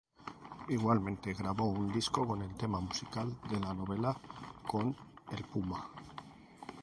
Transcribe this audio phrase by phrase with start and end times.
[0.69, 4.19] Igualmente grabó un disco con el tema musical de la novela
[4.67, 4.97] con
[5.29, 5.87] "El Puma".